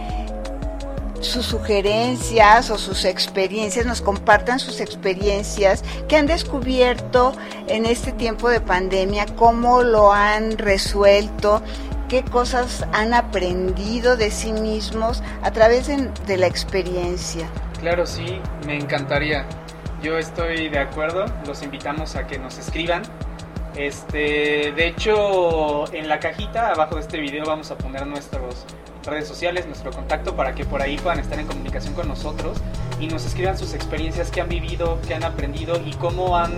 sus 1.21 1.45
sugerencias 1.45 2.69
o 2.69 2.77
sus 2.77 3.05
experiencias, 3.05 3.85
nos 3.85 4.01
compartan 4.01 4.59
sus 4.59 4.81
experiencias 4.81 5.81
que 6.09 6.17
han 6.17 6.27
descubierto 6.27 7.33
en 7.67 7.85
este 7.85 8.11
tiempo 8.11 8.49
de 8.49 8.59
pandemia, 8.59 9.25
cómo 9.37 9.83
lo 9.83 10.11
han 10.11 10.57
resuelto, 10.57 11.61
qué 12.09 12.23
cosas 12.23 12.85
han 12.91 13.13
aprendido 13.13 14.17
de 14.17 14.31
sí 14.31 14.51
mismos 14.51 15.23
a 15.41 15.51
través 15.51 15.87
de, 15.87 16.09
de 16.27 16.35
la 16.37 16.47
experiencia. 16.47 17.47
Claro, 17.79 18.05
sí, 18.05 18.41
me 18.65 18.75
encantaría. 18.75 19.45
Yo 20.03 20.17
estoy 20.17 20.67
de 20.67 20.79
acuerdo, 20.79 21.25
los 21.47 21.63
invitamos 21.63 22.17
a 22.17 22.27
que 22.27 22.37
nos 22.37 22.57
escriban. 22.57 23.03
Este, 23.73 24.73
de 24.73 24.87
hecho, 24.87 25.91
en 25.93 26.09
la 26.09 26.19
cajita 26.19 26.73
abajo 26.73 26.95
de 26.95 27.01
este 27.01 27.21
video 27.21 27.45
vamos 27.45 27.71
a 27.71 27.77
poner 27.77 28.05
nuestras 28.05 28.65
redes 29.05 29.29
sociales, 29.29 29.65
nuestro 29.65 29.91
contacto 29.91 30.35
para 30.35 30.53
que 30.53 30.65
por 30.65 30.81
ahí 30.81 30.97
puedan 30.97 31.19
estar 31.19 31.39
en 31.39 31.47
comunicación 31.47 31.93
con 31.93 32.09
nosotros 32.09 32.57
y 32.99 33.07
nos 33.07 33.25
escriban 33.25 33.57
sus 33.57 33.73
experiencias 33.73 34.29
que 34.29 34.41
han 34.41 34.49
vivido, 34.49 34.99
que 35.07 35.15
han 35.15 35.23
aprendido 35.23 35.81
y 35.85 35.93
cómo 35.93 36.37
han 36.37 36.51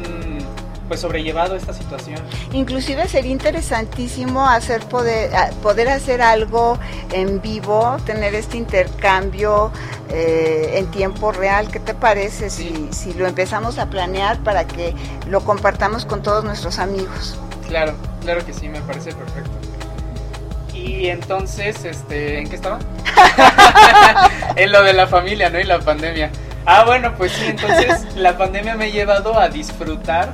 pues 0.88 1.00
sobrellevado 1.00 1.56
esta 1.56 1.74
situación. 1.74 2.20
Inclusive 2.54 3.08
sería 3.08 3.32
interesantísimo 3.32 4.48
hacer 4.48 4.82
poder, 4.86 5.32
poder 5.62 5.90
hacer 5.90 6.22
algo 6.22 6.78
en 7.12 7.42
vivo, 7.42 7.98
tener 8.06 8.36
este 8.36 8.58
intercambio 8.58 9.72
eh, 10.10 10.74
en 10.76 10.88
tiempo 10.92 11.32
real. 11.32 11.70
¿Qué 11.72 11.80
te 11.80 11.94
parece 11.94 12.50
si, 12.50 12.90
si 12.92 13.14
lo 13.14 13.28
empezamos 13.28 13.78
a 13.78 13.90
planear 13.90 14.40
para 14.40 14.66
que 14.66 14.94
lo 15.28 15.42
compartamos 15.42 16.06
con 16.06 16.22
todos 16.22 16.44
nuestros 16.44 16.80
amigos? 16.80 17.38
Claro, 17.68 17.94
claro 18.22 18.46
que 18.46 18.54
sí, 18.54 18.70
me 18.70 18.82
parece 18.82 19.12
perfecto. 19.14 19.52
Y 20.74 21.08
entonces, 21.08 21.84
este, 21.86 22.40
¿en 22.40 22.50
qué 22.50 22.56
estaba? 22.56 22.80
en 24.56 24.72
lo 24.72 24.84
de 24.84 24.94
la 24.94 25.08
familia, 25.08 25.50
¿no? 25.50 25.60
Y 25.60 25.64
la 25.64 25.80
pandemia. 25.80 26.30
Ah, 26.66 26.84
bueno, 26.86 27.14
pues 27.18 27.32
sí, 27.32 27.46
entonces 27.48 28.06
la 28.16 28.38
pandemia 28.38 28.76
me 28.76 28.86
ha 28.86 28.90
llevado 28.90 29.40
a 29.40 29.50
disfrutar 29.50 30.34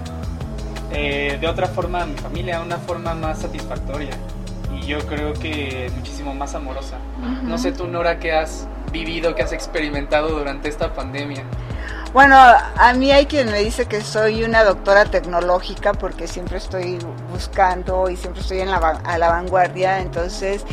eh, 0.93 1.37
de 1.39 1.47
otra 1.47 1.67
forma 1.67 2.03
a 2.03 2.05
mi 2.05 2.15
familia, 2.15 2.61
una 2.61 2.77
forma 2.77 3.13
más 3.13 3.39
satisfactoria 3.39 4.11
y 4.75 4.85
yo 4.85 4.99
creo 5.07 5.33
que 5.33 5.91
muchísimo 5.95 6.33
más 6.33 6.55
amorosa. 6.55 6.97
No 7.43 7.57
sé 7.57 7.71
tú, 7.71 7.87
Nora, 7.87 8.19
qué 8.19 8.33
has 8.33 8.67
vivido, 8.91 9.35
qué 9.35 9.43
has 9.43 9.53
experimentado 9.53 10.29
durante 10.29 10.69
esta 10.69 10.93
pandemia. 10.93 11.43
Bueno, 12.13 12.35
a 12.35 12.93
mí 12.93 13.11
hay 13.11 13.25
quien 13.25 13.49
me 13.51 13.59
dice 13.59 13.85
que 13.85 14.01
soy 14.01 14.43
una 14.43 14.65
doctora 14.65 15.05
tecnológica 15.05 15.93
porque 15.93 16.27
siempre 16.27 16.57
estoy 16.57 16.99
buscando 17.31 18.09
y 18.09 18.17
siempre 18.17 18.41
estoy 18.41 18.59
en 18.59 18.69
la, 18.69 18.77
a 18.77 19.17
la 19.17 19.29
vanguardia, 19.29 20.01
entonces 20.01 20.65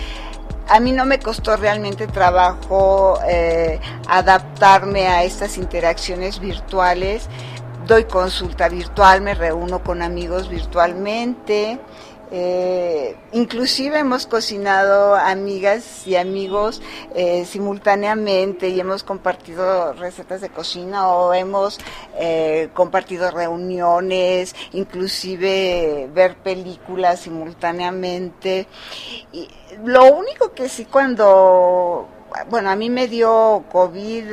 a 0.68 0.80
mí 0.80 0.92
no 0.92 1.06
me 1.06 1.18
costó 1.18 1.56
realmente 1.56 2.06
trabajo 2.08 3.18
eh, 3.26 3.80
adaptarme 4.08 5.06
a 5.06 5.22
estas 5.22 5.56
interacciones 5.58 6.40
virtuales 6.40 7.28
doy 7.88 8.04
consulta 8.04 8.68
virtual, 8.68 9.22
me 9.22 9.34
reúno 9.34 9.82
con 9.82 10.02
amigos 10.02 10.50
virtualmente. 10.50 11.80
Eh, 12.30 13.16
inclusive 13.32 14.00
hemos 14.00 14.26
cocinado 14.26 15.16
amigas 15.16 16.06
y 16.06 16.16
amigos 16.16 16.82
eh, 17.14 17.46
simultáneamente 17.46 18.68
y 18.68 18.78
hemos 18.78 19.02
compartido 19.02 19.94
recetas 19.94 20.42
de 20.42 20.50
cocina 20.50 21.08
o 21.08 21.32
hemos 21.32 21.78
eh, 22.18 22.68
compartido 22.74 23.30
reuniones, 23.30 24.54
inclusive 24.72 26.10
ver 26.12 26.36
películas 26.36 27.20
simultáneamente. 27.20 28.66
Y 29.32 29.48
lo 29.82 30.12
único 30.12 30.52
que 30.52 30.68
sí 30.68 30.84
cuando, 30.84 32.06
bueno, 32.50 32.68
a 32.68 32.76
mí 32.76 32.90
me 32.90 33.08
dio 33.08 33.64
COVID 33.72 34.26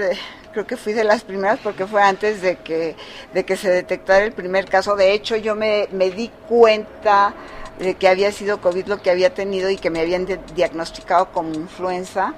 creo 0.56 0.66
que 0.66 0.78
fui 0.78 0.94
de 0.94 1.04
las 1.04 1.26
primeras 1.26 1.60
porque 1.60 1.86
fue 1.86 2.02
antes 2.02 2.42
de 2.42 2.56
que, 2.56 2.96
de 3.34 3.44
que 3.44 3.58
se 3.58 3.70
detectara 3.70 4.24
el 4.24 4.32
primer 4.32 4.70
caso. 4.70 4.96
De 4.96 5.12
hecho, 5.12 5.36
yo 5.36 5.54
me, 5.54 5.90
me 5.92 6.12
di 6.12 6.30
cuenta 6.48 7.34
de 7.78 7.96
que 7.96 8.08
había 8.08 8.32
sido 8.32 8.62
COVID 8.62 8.88
lo 8.88 9.02
que 9.02 9.12
había 9.12 9.34
tenido 9.34 9.70
y 9.70 9.76
que 9.76 9.90
me 9.90 10.00
habían 10.00 10.26
diagnosticado 10.56 11.34
como 11.34 11.54
influenza, 11.54 12.36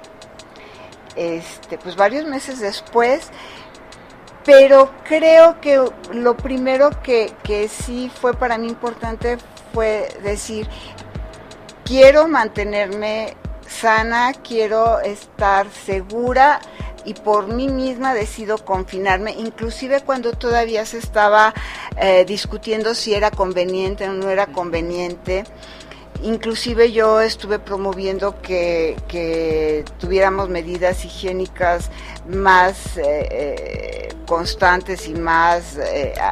este, 1.16 1.78
pues 1.78 1.96
varios 1.96 2.26
meses 2.26 2.60
después. 2.60 3.30
Pero 4.44 4.92
creo 5.04 5.62
que 5.62 5.80
lo 6.12 6.36
primero 6.38 6.90
que, 7.04 7.32
que 7.44 7.68
sí 7.68 8.12
fue 8.20 8.34
para 8.34 8.58
mí 8.58 8.68
importante 8.68 9.38
fue 9.74 10.10
decir, 10.24 10.68
quiero 11.86 12.28
mantenerme 12.28 13.36
sana, 13.68 14.34
quiero 14.34 15.02
estar 15.02 15.70
segura 15.70 16.62
y 17.08 17.14
por 17.14 17.48
mí 17.48 17.70
misma 17.70 18.14
decido 18.14 18.58
confinarme, 18.58 19.32
inclusive 19.32 20.02
cuando 20.02 20.34
todavía 20.34 20.86
se 20.86 20.98
estaba 20.98 21.54
eh, 21.96 22.26
discutiendo 22.26 22.94
si 22.94 23.14
era 23.14 23.32
conveniente 23.32 24.10
o 24.10 24.14
no 24.14 24.30
era 24.30 24.48
conveniente. 24.48 25.46
Inclusive 26.22 26.92
yo 26.92 27.22
estuve 27.22 27.60
promoviendo 27.60 28.42
que, 28.42 29.86
tuviéramos 30.00 30.50
medidas 30.50 31.06
higiénicas 31.06 31.92
más 32.28 32.98
eh, 32.98 33.04
eh, 33.32 34.10
constantes 34.26 35.08
y 35.08 35.14
más 35.14 35.80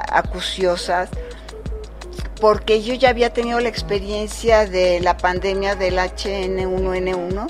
acuciosas, 0.10 1.10
porque 2.41 2.84
yo 2.84 2.94
ya 2.96 3.12
había 3.12 3.32
tenido 3.32 3.62
la 3.62 3.70
experiencia 3.70 4.65
de 4.65 5.00
la 5.00 5.15
pandemia 5.15 5.75
del 5.75 6.00
HN1N1 6.00 7.48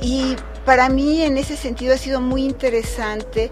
y 0.00 0.36
para 0.64 0.88
mí 0.88 1.22
en 1.22 1.38
ese 1.38 1.56
sentido 1.56 1.94
ha 1.94 1.98
sido 1.98 2.20
muy 2.20 2.44
interesante 2.44 3.50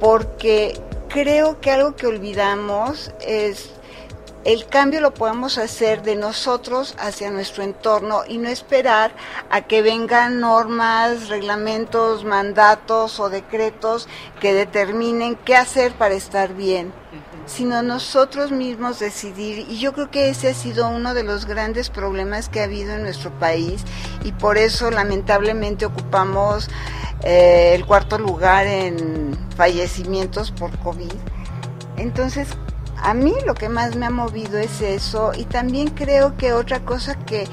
porque 0.00 0.78
creo 1.08 1.60
que 1.60 1.70
algo 1.70 1.96
que 1.96 2.06
olvidamos 2.06 3.12
es 3.20 3.70
el 4.44 4.66
cambio 4.66 5.02
lo 5.02 5.12
podemos 5.12 5.58
hacer 5.58 6.02
de 6.02 6.16
nosotros 6.16 6.94
hacia 6.98 7.30
nuestro 7.30 7.62
entorno 7.62 8.22
y 8.26 8.38
no 8.38 8.48
esperar 8.48 9.12
a 9.50 9.62
que 9.62 9.82
vengan 9.82 10.40
normas, 10.40 11.28
reglamentos, 11.28 12.24
mandatos 12.24 13.20
o 13.20 13.28
decretos 13.28 14.08
que 14.40 14.54
determinen 14.54 15.36
qué 15.36 15.56
hacer 15.56 15.92
para 15.92 16.14
estar 16.14 16.54
bien 16.54 16.90
sino 17.50 17.82
nosotros 17.82 18.52
mismos 18.52 19.00
decidir. 19.00 19.66
Y 19.68 19.78
yo 19.78 19.92
creo 19.92 20.10
que 20.10 20.28
ese 20.30 20.50
ha 20.50 20.54
sido 20.54 20.88
uno 20.88 21.14
de 21.14 21.24
los 21.24 21.46
grandes 21.46 21.90
problemas 21.90 22.48
que 22.48 22.60
ha 22.60 22.64
habido 22.64 22.94
en 22.94 23.02
nuestro 23.02 23.30
país 23.38 23.82
y 24.24 24.32
por 24.32 24.56
eso 24.56 24.90
lamentablemente 24.90 25.84
ocupamos 25.84 26.70
eh, 27.22 27.72
el 27.74 27.84
cuarto 27.84 28.18
lugar 28.18 28.66
en 28.66 29.36
fallecimientos 29.56 30.52
por 30.52 30.76
COVID. 30.78 31.12
Entonces, 31.96 32.48
a 32.96 33.14
mí 33.14 33.34
lo 33.44 33.54
que 33.54 33.68
más 33.68 33.96
me 33.96 34.06
ha 34.06 34.10
movido 34.10 34.58
es 34.58 34.80
eso 34.80 35.32
y 35.36 35.44
también 35.44 35.88
creo 35.88 36.36
que 36.36 36.52
otra 36.52 36.80
cosa 36.80 37.16
que 37.16 37.46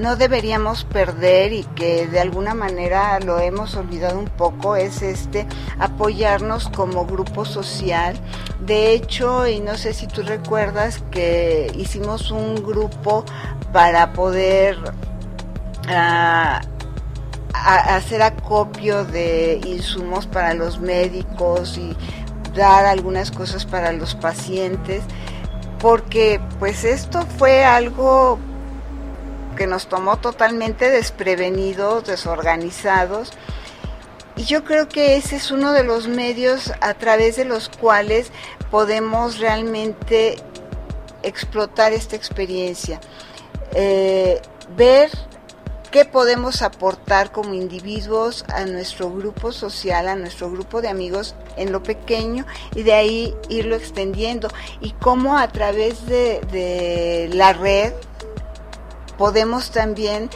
no 0.00 0.16
deberíamos 0.16 0.84
perder 0.84 1.52
y 1.52 1.64
que 1.64 2.06
de 2.06 2.20
alguna 2.20 2.54
manera 2.54 3.20
lo 3.20 3.38
hemos 3.38 3.76
olvidado 3.76 4.18
un 4.18 4.28
poco 4.28 4.74
es 4.76 5.02
este 5.02 5.46
apoyarnos 5.78 6.68
como 6.70 7.04
grupo 7.04 7.44
social. 7.44 8.18
De 8.60 8.92
hecho, 8.92 9.46
y 9.46 9.60
no 9.60 9.76
sé 9.76 9.92
si 9.92 10.06
tú 10.06 10.22
recuerdas 10.22 11.02
que 11.10 11.70
hicimos 11.76 12.30
un 12.30 12.56
grupo 12.56 13.24
para 13.72 14.12
poder 14.14 14.78
ah, 15.88 16.62
hacer 17.52 18.22
acopio 18.22 19.04
de 19.04 19.60
insumos 19.66 20.26
para 20.26 20.54
los 20.54 20.80
médicos 20.80 21.76
y 21.76 21.94
dar 22.54 22.86
algunas 22.86 23.30
cosas 23.30 23.66
para 23.66 23.92
los 23.92 24.14
pacientes 24.14 25.02
porque 25.78 26.40
pues 26.58 26.84
esto 26.84 27.24
fue 27.38 27.64
algo 27.64 28.38
que 29.60 29.66
nos 29.66 29.88
tomó 29.88 30.16
totalmente 30.16 30.88
desprevenidos, 30.88 32.06
desorganizados. 32.06 33.30
Y 34.34 34.44
yo 34.44 34.64
creo 34.64 34.88
que 34.88 35.16
ese 35.16 35.36
es 35.36 35.50
uno 35.50 35.74
de 35.74 35.84
los 35.84 36.08
medios 36.08 36.72
a 36.80 36.94
través 36.94 37.36
de 37.36 37.44
los 37.44 37.68
cuales 37.68 38.32
podemos 38.70 39.38
realmente 39.38 40.36
explotar 41.22 41.92
esta 41.92 42.16
experiencia. 42.16 43.02
Eh, 43.74 44.40
ver 44.78 45.10
qué 45.90 46.06
podemos 46.06 46.62
aportar 46.62 47.30
como 47.30 47.52
individuos 47.52 48.46
a 48.48 48.64
nuestro 48.64 49.12
grupo 49.12 49.52
social, 49.52 50.08
a 50.08 50.16
nuestro 50.16 50.50
grupo 50.50 50.80
de 50.80 50.88
amigos 50.88 51.34
en 51.58 51.70
lo 51.70 51.82
pequeño 51.82 52.46
y 52.74 52.82
de 52.82 52.94
ahí 52.94 53.34
irlo 53.50 53.76
extendiendo. 53.76 54.48
Y 54.80 54.92
cómo 54.92 55.36
a 55.36 55.48
través 55.48 56.06
de 56.06 57.28
la 57.34 57.52
red 57.52 57.92
podemos 59.20 59.70
también 59.70 60.30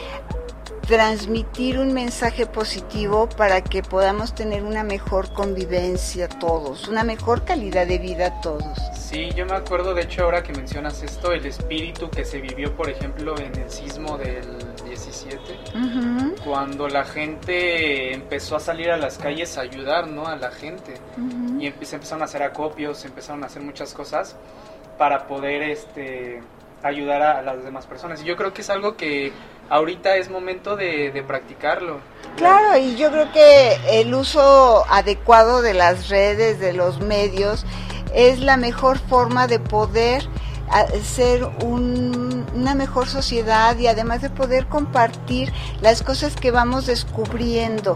transmitir 0.87 1.79
un 1.79 1.95
mensaje 1.95 2.45
positivo 2.45 3.31
para 3.31 3.65
que 3.65 3.83
podamos 3.83 4.35
tener 4.35 4.63
una 4.63 4.85
mejor 4.85 5.33
convivencia 5.33 6.29
todos, 6.29 6.87
una 6.87 7.03
mejor 7.03 7.47
calidad 7.47 7.87
de 7.87 7.97
vida 7.97 8.43
todos. 8.43 8.77
Sí, 8.95 9.31
yo 9.35 9.47
me 9.47 9.55
acuerdo 9.55 9.95
de 9.95 10.03
hecho 10.03 10.25
ahora 10.25 10.43
que 10.43 10.53
mencionas 10.53 11.03
esto, 11.03 11.33
el 11.33 11.47
espíritu 11.47 12.11
que 12.11 12.27
se 12.27 12.43
vivió 12.43 12.77
por 12.77 12.91
ejemplo 12.91 13.35
en 13.39 13.59
el 13.59 13.71
sismo 13.71 14.19
del 14.19 14.45
17, 14.85 15.39
cuando 16.45 16.87
la 16.87 17.07
gente 17.07 18.13
empezó 18.13 18.57
a 18.57 18.61
salir 18.61 18.91
a 18.91 18.99
las 18.99 19.17
calles 19.17 19.57
a 19.57 19.63
ayudar 19.63 20.09
¿no? 20.09 20.27
a 20.27 20.37
la 20.37 20.51
gente 20.51 20.93
y 21.59 21.73
se 21.87 21.95
empezaron 21.97 22.21
a 22.21 22.27
hacer 22.27 22.43
acopios, 22.43 22.99
se 22.99 23.07
empezaron 23.07 23.45
a 23.45 23.47
hacer 23.47 23.63
muchas 23.63 23.95
cosas 23.95 24.37
para 24.99 25.27
poder 25.27 25.63
este 25.63 26.43
ayudar 26.85 27.23
a, 27.23 27.43
las 27.43 27.65
demás 27.65 27.87
personas. 27.87 28.23
Y 28.23 28.25
yo 28.25 28.37
creo 28.37 28.53
que 28.53 28.61
es 28.63 28.71
algo 28.71 28.97
que 28.97 29.33
ahorita 29.71 30.17
es 30.17 30.31
momento 30.31 30.77
de, 30.77 31.25
practicarlo. 31.27 31.99
Claro, 32.37 32.77
y 32.79 32.97
yo 32.97 33.11
creo 33.11 33.33
que 33.33 34.01
el 34.01 34.15
uso 34.15 34.85
adecuado 34.91 35.63
de 35.63 35.75
las 35.75 36.09
redes, 36.09 36.61
de 36.61 36.73
los 36.73 37.01
medios, 37.01 37.65
es 38.15 38.41
la 38.41 38.57
mejor 38.57 38.99
forma 38.99 39.47
de 39.47 39.59
poder 39.59 40.29
ser 41.03 41.45
una 41.61 42.75
mejor 42.75 43.07
sociedad 43.07 43.77
y 43.79 43.87
además 43.87 44.23
de 44.23 44.31
poder 44.31 44.67
compartir 44.67 45.53
las 45.81 46.03
cosas 46.03 46.37
que 46.37 46.51
vamos 46.51 46.87
descubriendo. 46.87 47.95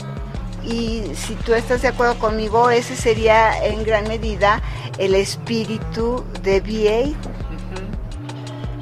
Y 0.64 1.12
si 1.14 1.34
tú 1.34 1.54
estás 1.54 1.82
de 1.82 1.88
acuerdo 1.88 2.18
conmigo, 2.18 2.70
ese 2.70 2.94
sería 2.94 3.64
en 3.64 3.84
gran 3.84 4.06
medida 4.06 4.60
el 4.98 5.14
espíritu 5.14 6.24
de 6.42 6.60
VA 6.60 7.37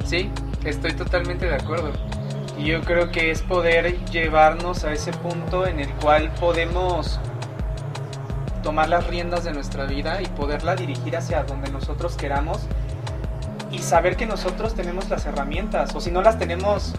Sí, 0.07 0.31
estoy 0.63 0.93
totalmente 0.93 1.47
de 1.47 1.55
acuerdo. 1.55 1.91
Y 2.57 2.67
yo 2.67 2.79
creo 2.81 3.11
que 3.11 3.29
es 3.29 3.41
poder 3.41 4.05
llevarnos 4.05 4.85
a 4.85 4.93
ese 4.93 5.11
punto 5.11 5.67
en 5.67 5.81
el 5.81 5.89
cual 5.95 6.31
podemos 6.39 7.19
tomar 8.63 8.87
las 8.87 9.05
riendas 9.07 9.43
de 9.43 9.51
nuestra 9.51 9.83
vida 9.83 10.21
y 10.21 10.25
poderla 10.27 10.77
dirigir 10.77 11.17
hacia 11.17 11.43
donde 11.43 11.69
nosotros 11.71 12.15
queramos 12.15 12.67
y 13.69 13.79
saber 13.79 14.15
que 14.15 14.25
nosotros 14.25 14.75
tenemos 14.75 15.09
las 15.09 15.25
herramientas 15.25 15.93
o 15.93 15.99
si 15.99 16.09
no 16.09 16.21
las 16.21 16.39
tenemos 16.39 16.95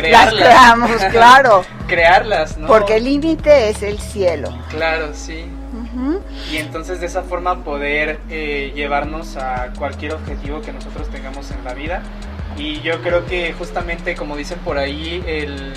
crearlas. 0.00 0.34
Las 0.34 0.42
creamos, 0.42 0.90
claro. 1.10 1.64
crearlas, 1.86 2.58
¿no? 2.58 2.66
Porque 2.66 2.96
el 2.96 3.04
límite 3.04 3.70
es 3.70 3.82
el 3.82 3.98
cielo. 3.98 4.56
Claro, 4.70 5.10
sí. 5.14 5.44
Y 6.50 6.56
entonces 6.58 7.00
de 7.00 7.06
esa 7.06 7.22
forma 7.22 7.64
poder 7.64 8.20
eh, 8.30 8.72
llevarnos 8.74 9.36
a 9.36 9.72
cualquier 9.76 10.14
objetivo 10.14 10.60
que 10.62 10.72
nosotros 10.72 11.08
tengamos 11.08 11.50
en 11.50 11.64
la 11.64 11.74
vida. 11.74 12.02
Y 12.56 12.80
yo 12.80 13.02
creo 13.02 13.26
que 13.26 13.52
justamente 13.52 14.14
como 14.14 14.36
dicen 14.36 14.58
por 14.60 14.78
ahí, 14.78 15.22
el, 15.26 15.72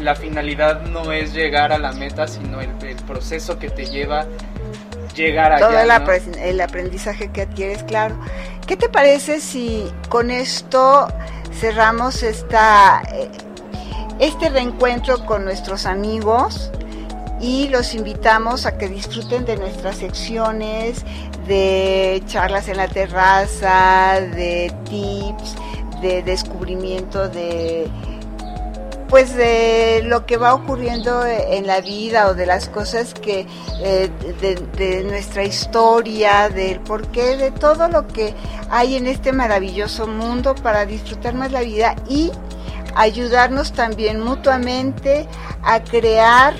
la 0.00 0.14
finalidad 0.14 0.82
no 0.82 1.12
es 1.12 1.32
llegar 1.32 1.72
a 1.72 1.78
la 1.78 1.92
meta, 1.92 2.26
sino 2.28 2.60
el, 2.60 2.68
proceso 3.06 3.58
que 3.58 3.70
te 3.70 3.86
lleva 3.86 4.26
llegar 5.14 5.52
allá. 5.52 5.66
Todo 5.66 5.78
el, 5.78 6.60
aprendizaje 6.60 7.30
que 7.32 7.42
adquieres, 7.42 7.82
claro. 7.84 8.18
¿Qué 8.66 8.76
te 8.76 8.88
parece 8.88 9.40
si 9.40 9.90
con 10.08 10.30
esto 10.30 11.08
cerramos 11.58 12.22
esta, 12.22 13.02
eh, 13.14 13.30
este 14.18 14.48
reencuentro 14.48 15.24
con 15.26 15.44
nuestros 15.44 15.86
amigos? 15.86 16.70
y 17.40 17.68
los 17.68 17.94
invitamos 17.94 18.66
a 18.66 18.78
que 18.78 18.88
disfruten 18.88 19.44
de 19.44 19.56
nuestras 19.56 19.96
secciones 19.98 21.04
de 21.46 22.22
charlas 22.26 22.68
en 22.68 22.76
la 22.76 22.88
terraza, 22.88 24.20
de 24.20 24.72
tips, 24.84 25.54
de 26.02 26.22
descubrimiento 26.22 27.28
de 27.28 27.88
pues 29.08 29.34
de 29.34 30.02
lo 30.04 30.26
que 30.26 30.36
va 30.36 30.52
ocurriendo 30.52 31.24
en 31.24 31.66
la 31.66 31.80
vida 31.80 32.28
o 32.28 32.34
de 32.34 32.44
las 32.44 32.68
cosas 32.68 33.14
que 33.14 33.46
eh, 33.80 34.10
de, 34.42 34.56
de, 34.76 35.02
nuestra 35.02 35.44
historia, 35.44 36.50
del 36.50 36.80
porqué, 36.80 37.38
de 37.38 37.50
todo 37.50 37.88
lo 37.88 38.06
que 38.06 38.34
hay 38.68 38.96
en 38.96 39.06
este 39.06 39.32
maravilloso 39.32 40.06
mundo 40.06 40.54
para 40.56 40.84
disfrutar 40.84 41.32
más 41.32 41.52
la 41.52 41.62
vida 41.62 41.96
y 42.06 42.30
ayudarnos 42.98 43.72
también 43.72 44.20
mutuamente 44.20 45.28
a 45.62 45.82
crear 45.84 46.54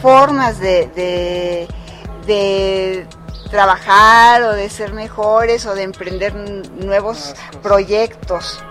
formas 0.00 0.60
de, 0.60 1.66
de, 2.26 3.06
trabajar 3.50 4.42
o 4.44 4.52
de 4.54 4.70
ser 4.70 4.94
mejores 4.94 5.66
o 5.66 5.74
de 5.74 5.82
emprender 5.82 6.34
nuevos 6.34 7.34
proyectos. 7.62 8.64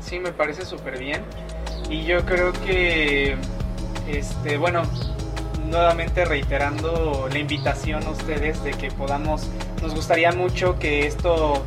Sí, 0.00 0.18
me 0.18 0.32
parece 0.32 0.64
súper 0.64 0.98
bien. 0.98 1.22
Y 1.90 2.04
yo 2.04 2.24
creo 2.24 2.52
que, 2.52 3.36
este, 4.08 4.56
bueno, 4.56 4.82
nuevamente 5.66 6.24
reiterando 6.24 7.28
la 7.30 7.38
invitación 7.38 8.02
a 8.04 8.10
ustedes 8.10 8.64
de 8.64 8.70
que 8.72 8.90
podamos, 8.90 9.46
nos 9.82 9.94
gustaría 9.94 10.32
mucho 10.32 10.78
que 10.78 11.06
esto 11.06 11.62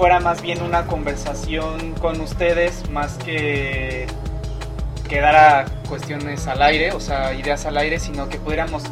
fuera 0.00 0.18
más 0.18 0.40
bien 0.40 0.62
una 0.62 0.86
conversación 0.86 1.92
con 2.00 2.22
ustedes, 2.22 2.88
más 2.88 3.18
que 3.18 4.06
quedara 5.06 5.66
cuestiones 5.90 6.46
al 6.46 6.62
aire, 6.62 6.92
o 6.92 7.00
sea, 7.00 7.34
ideas 7.34 7.66
al 7.66 7.76
aire, 7.76 8.00
sino 8.00 8.26
que 8.30 8.38
pudiéramos 8.38 8.82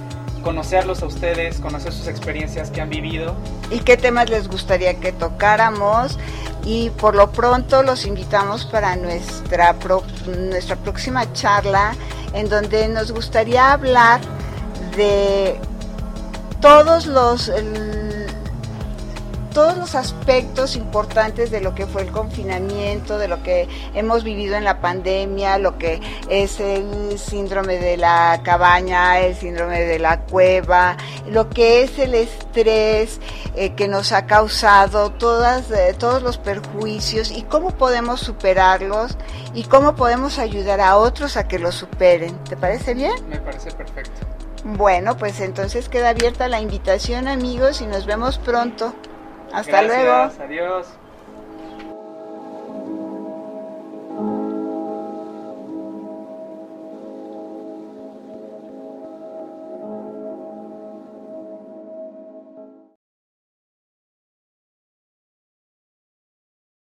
conocerlos 0.43 1.03
a 1.03 1.07
ustedes, 1.07 1.61
conocer 1.61 1.95
sus 1.95 2.09
experiencias 2.09 2.71
que 2.71 2.83
han 2.83 2.91
vivido. 2.91 3.35
¿Y 3.71 3.79
qué 3.79 3.97
temas 3.97 4.29
les 4.29 4.49
gustaría 4.49 5.01
que 5.01 5.13
tocáramos? 5.13 6.19
Y 6.63 6.91
por 6.91 7.15
lo 7.15 7.33
pronto 7.33 7.83
los 7.83 8.05
invitamos 8.05 8.67
para 8.67 8.95
nuestra, 8.97 9.75
nuestra 10.27 10.77
próxima 10.77 11.33
charla 11.33 11.95
en 12.35 12.51
donde 12.51 12.87
nos 12.87 13.13
gustaría 13.13 13.73
hablar 13.73 14.21
de 14.95 15.59
todos 16.61 17.07
los 17.07 17.51
todos 19.51 19.77
los 19.77 19.95
aspectos 19.95 20.77
importantes 20.77 21.51
de 21.51 21.61
lo 21.61 21.75
que 21.75 21.87
fue 21.87 22.03
el 22.03 22.11
confinamiento, 22.11 23.19
de 23.19 23.29
lo 23.29 23.43
que 23.43 23.69
hemos 23.95 24.25
vivido 24.25 24.57
en 24.57 24.65
la 24.65 24.81
pandemia, 24.81 25.59
lo 25.59 25.79
que 25.79 26.01
es 26.29 26.61
el 26.61 27.19
síndrome 27.19 27.79
de 27.79 27.97
la 27.97 28.41
cabaña, 28.43 29.21
el 29.21 29.37
síndrome 29.37 29.81
de 29.81 29.99
la 29.99 30.21
cueva, 30.21 30.97
lo 31.27 31.49
que 31.51 31.83
es 31.83 31.99
el 31.99 32.15
estrés 32.15 33.21
eh, 33.57 33.75
que 33.75 33.89
nos 33.89 34.13
ha 34.13 34.27
causado, 34.27 35.11
todas, 35.13 35.71
eh, 35.71 35.95
todos 35.99 36.23
los 36.23 36.39
perjuicios 36.39 37.31
y 37.31 37.43
cómo 37.43 37.71
podemos 37.71 38.21
superarlos 38.21 39.17
y 39.55 39.65
cómo 39.65 39.95
podemos 39.95 40.39
ayudar 40.39 40.81
a 40.81 40.97
otros 40.97 41.37
a 41.37 41.49
que 41.49 41.59
los 41.59 41.75
superen. 41.75 42.37
¿Te 42.45 42.57
parece 42.57 42.95
bien? 42.95 43.13
Me 43.29 43.39
parece 43.39 43.71
perfecto. 43.73 44.27
Bueno, 44.65 45.17
pues 45.17 45.41
entonces 45.41 45.89
queda 45.89 46.11
abierta 46.11 46.49
la 46.49 46.61
invitación 46.61 47.29
amigos 47.29 47.81
y 47.81 47.87
nos 47.87 48.07
vemos 48.07 48.39
pronto. 48.39 48.95
Hasta 49.53 49.83
luego. 49.83 50.31
Adiós. 50.41 50.87